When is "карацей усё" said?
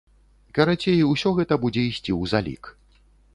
0.57-1.33